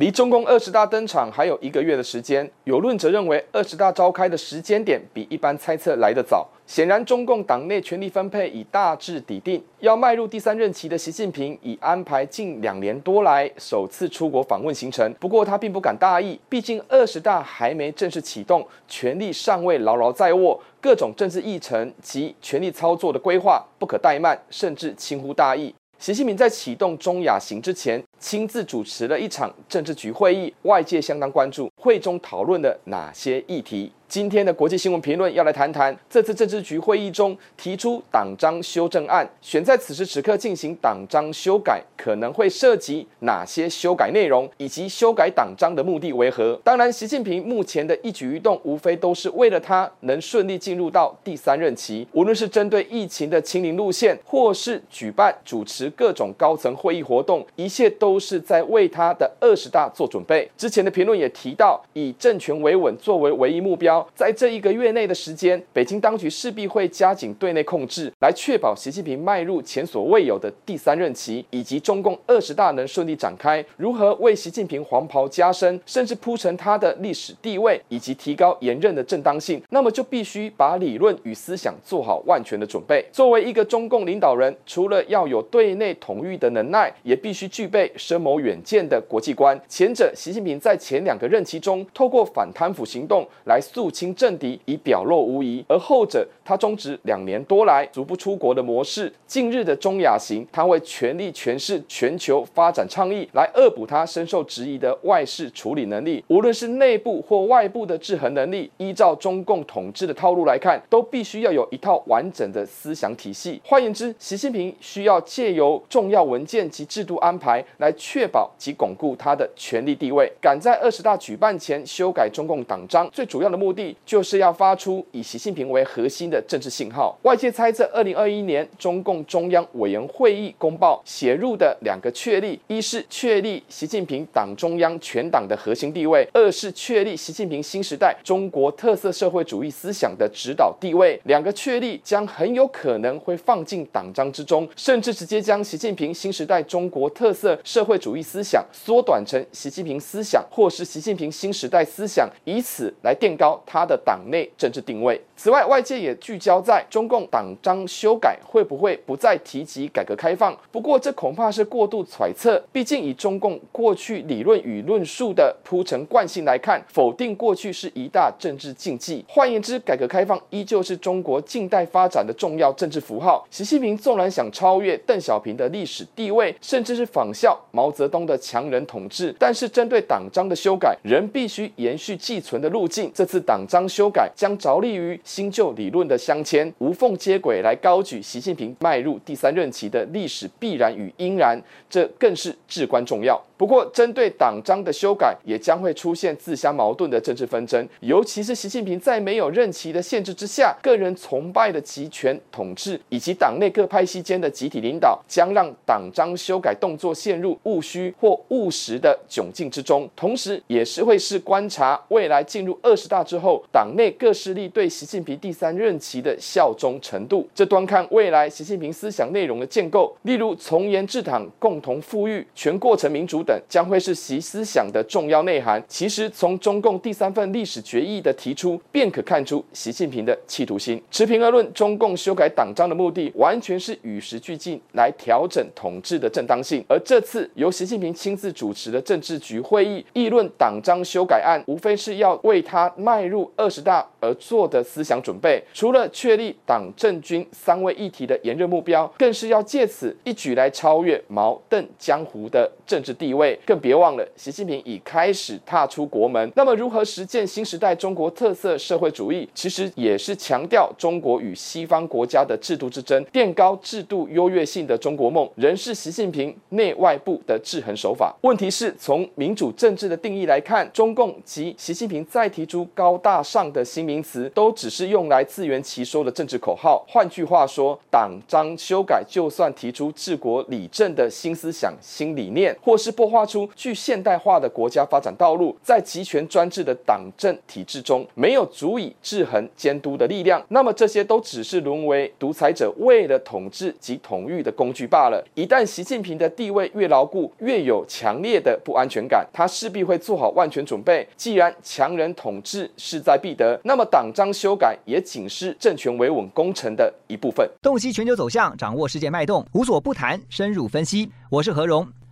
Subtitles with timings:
[0.00, 6.48] 离中共二十大登场还有一个月的时间，有论者认为二十大召开的时间点比一般猜测来得早。
[6.66, 15.12] 显然，中共党内权力分配已大致底定，要迈入第三任期的习近平已安排近两年多来首次出国访问行程。
[15.20, 25.74] 不过，他并不敢大意，毕竟二十大还没正式启动，权力尚未牢牢在握，各种政治议程及权力操作的规划不可怠慢，甚至轻忽大意。
[26.00, 33.92] 习近平在启动中亚行之前，亲自主持了一场政治局会议，外界相当关注会中讨论的哪些议题。
[34.10, 46.60] 今天的国际新闻评论要来谈谈这次政治局会议中提出党章修正案，选在此时此刻进行党章修改，可能会涉及哪些修改内容，以及修改党章的目的为何？
[46.64, 52.04] 当然，习近平目前的一举一动，无非都是为了他能顺利进入到第三任期。
[52.10, 60.50] 无论是针对疫情的清零路线，或是举办主持各种高层会议活动，一切都是在为他的二十大做准备。
[60.56, 63.99] 之前的评论也提到，以政权维稳作为唯一目标。
[64.14, 73.64] 在这一个月内的时间，北京当局势必会加紧对内控制，来确保习近平迈入前所未有的第三任期，以及中共二十大能顺利展开。
[73.76, 83.04] 如何为习近平黄袍加身，甚至铺成他的历史地位，以及提高连任的正当性，那么就必须把理论与思想做好万全的准备。
[83.12, 89.60] 作为一个中共领导人，除了要有对内统御的能耐，也必须具备深谋远见的国际观。
[89.68, 99.12] 前者，习近平在前两个任期中，透过反贪腐行动来塑肃清政敌，已表露无遗；而后者，他终止两年多来足不出国的模式。
[99.26, 106.24] 近日的中亚行，他为全力诠释全球发展倡议，来恶补他深受质疑的外事处理能力。
[106.28, 113.60] 无论是内部或外部的制衡能力，依照中共统治的套路来看，都必须要有一套完整的思想体系。
[113.64, 120.30] 换言之，习近平需要借由重要文件及制度安排，来确保及巩固他的权力地位。
[120.40, 123.79] 赶在二十大举办前修改中共党章，最主要的目的。
[124.04, 127.16] 就是要发出以习近平为核心的政治信号。
[127.22, 141.20] 外界猜测，二零二一年中共中央委员会议公报写入的两个确立：一是确立习近平党中央全党的核心地位；二是确立习近平新时代中国特色社会主义思想的指导地位。
[141.24, 154.00] 两个确立将很有可能会放进党章之中，甚至直接将习近平新时代中国特色社会主义思想缩短成习近平思想，或是习近平新时代思想，以此来垫高他的。
[154.02, 155.20] 党内政治定位。
[155.36, 160.56] 此外，外界也聚焦在中共党章修改会不会不再提及改革开放。
[160.72, 162.62] 不过，这恐怕是过度揣测。
[162.72, 169.24] 毕竟，以中共过去理论与论述的铺陈惯性来看，否定过去是一大政治禁忌。
[169.28, 173.46] 换言之，改革开放依旧是中国近代发展的重要政治符号。
[173.50, 183.10] 习近平纵然想超越邓小平的历史地位，甚至是仿效毛泽东的强人统治，但是针对党章的修改，仍必须延续寄存的路径。
[183.14, 185.20] 这次党章修改将着力于。
[185.24, 193.40] 新旧理论的相牵，无缝接轨，来高举习近平迈入第三任期的历史必然与应然，这更是至关重要。
[193.60, 197.86] 不过，针对党章的修改，也将会出现自相矛盾的政治纷争。
[198.00, 210.08] 尤其是习近平在没有任期的限制之下，个人崇拜的集权统治，以及党内各派系间的集体领导，将让党章修改动作陷入务虚或务实的窘境之中。
[210.16, 217.46] 同时，也是会是观察未来进入二十大之后，党内各势力对习近平第三任期的效忠程度。
[217.54, 223.44] 这端看未来习近平思想内容的建构，例如从严治党、共同富裕、全过程民主。
[223.68, 225.82] 将会是习思想的重要内涵。
[225.88, 231.02] 其实，从中共第三份历史决议的提出，便可看出习近平的企图心。
[231.10, 236.84] 持平而论，中共修改党章的目的，完全是与时俱进，来调整统治的正当性。
[236.88, 245.62] 而这次由习近平亲自主持的政治局会议，议论党章修改案，无非是要为他迈入二十大而做的思想准备。
[245.72, 253.56] 除了确立党政军三位一体的炎热目标，更是要借此一举来超越毛邓江湖的政治地位。
[253.64, 256.50] 更别忘了，习近平已开始踏出国门。
[256.56, 268.34] 那么，如何实践新时代中国特色社会主义，其实也是强调中国与西方国家的制度之争，垫高制度优越性的中国梦，仍是习近平内外部的制衡手法。
[268.40, 277.04] 问题是，从民主政治的定义来看，中共及习近平再提出高大上的新名词，都只是用来自圆其说的政治口号。
[277.06, 283.30] 换句话说，党章修改就算提出治国理政的新思想、新理念，或是不。
[283.30, 295.40] 画出具现代化的国家发展道路，在集权专制的党政体制中，没有足以制衡监督的力量，那么这些都只是沦为独裁者为了统治及统御的工具罢了。
[295.54, 301.24] 一旦习近平的地位越牢固，越有强烈的不安全感，他势必会做好万全准备。
[301.36, 307.64] 既然强人统治势在必得，那么党章修改也仅是政权维稳工程的一部分。
[307.80, 311.30] 洞悉全球走向，掌握世界脉动，无所不谈，深入分析。
[311.48, 312.19] 我是何荣。